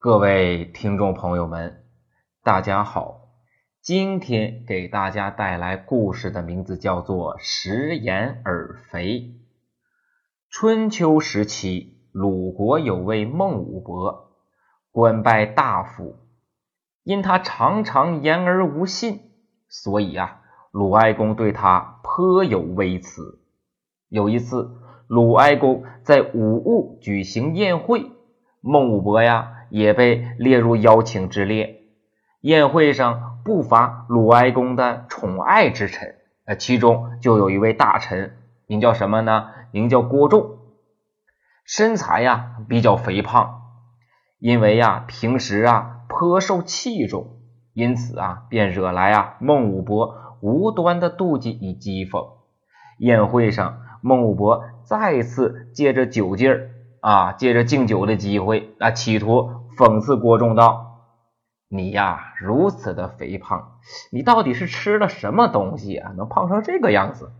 [0.00, 1.82] 各位听众朋友们，
[2.44, 3.32] 大家好！
[3.82, 9.18] 今天给大家带来故事的名字叫做《食言而肥》。
[10.50, 14.36] 春秋时期，鲁国有位孟武伯，
[14.92, 16.14] 官拜大夫，
[17.02, 19.32] 因他常常言而无信，
[19.68, 23.40] 所以啊，鲁哀公对他颇有微词。
[24.08, 24.78] 有一次，
[25.08, 28.12] 鲁哀公在武务举行宴会，
[28.60, 29.56] 孟武伯呀。
[29.70, 31.82] 也被列入邀请之列。
[32.40, 36.14] 宴会上不乏鲁哀公的宠爱之臣，
[36.44, 38.36] 呃，其中就有一位大臣，
[38.66, 39.48] 名叫什么呢？
[39.72, 40.58] 名叫郭仲，
[41.64, 43.62] 身材呀比较肥胖，
[44.38, 47.40] 因为呀平时啊颇受器重，
[47.74, 52.24] 因此啊便惹来啊孟武伯无端的妒忌与讥讽。
[52.98, 56.70] 宴会上，孟武伯再次借着酒劲儿
[57.00, 59.50] 啊，借着敬酒的机会啊，企图。
[59.78, 61.04] 讽刺郭仲道
[61.70, 63.78] ：“你呀，如此的肥胖，
[64.10, 66.12] 你到底是吃了什么东西啊？
[66.16, 67.30] 能胖成这个样子，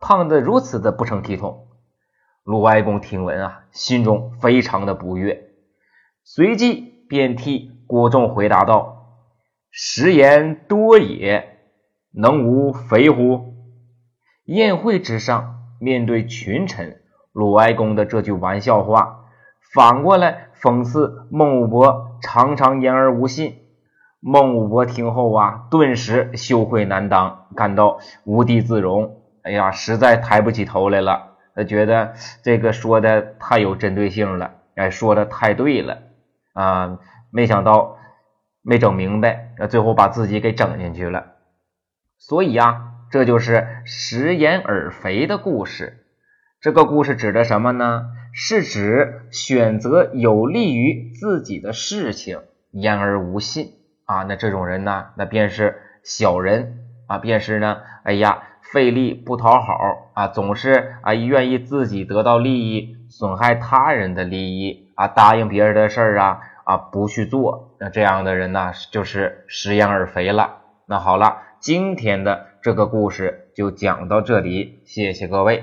[0.00, 1.68] 胖的如此的不成体统。”
[2.42, 5.50] 鲁哀公听闻啊，心中非常的不悦，
[6.22, 9.18] 随即便替郭仲回答道
[9.70, 11.58] ：“食言多也，
[12.12, 13.52] 能无肥乎？”
[14.46, 17.02] 宴会之上，面对群臣，
[17.34, 19.26] 鲁哀公的这句玩笑话。
[19.74, 23.56] 反过来讽刺孟武伯常常言而无信。
[24.20, 29.20] 孟武伯听后啊，顿时羞愧难当，感到无地自容。
[29.42, 31.32] 哎呀，实在抬不起头来了。
[31.54, 35.98] 他觉得这个说的太有针对性了，哎，说的太对了
[36.52, 36.98] 啊！
[37.30, 37.96] 没想到
[38.62, 41.32] 没整明白，最后把自己给整进去了。
[42.16, 46.03] 所以呀，这就是食言而肥的故事。
[46.64, 48.06] 这个故事指的什么呢？
[48.32, 52.38] 是指选择有利于自己的事情，
[52.70, 53.66] 言而无信
[54.06, 59.74] 啊，那这种人呢，那便是小人啊，便是呢，哎呀，费力不讨好
[60.14, 70.62] 啊，总是啊愿意自己得到利益，损害他人的利益啊，答应别人的事儿啊啊不去做，那这样的人呢，就是食言而肥了。
[70.86, 75.62] 那好了，今天的这个故事就讲到这里，谢谢各位。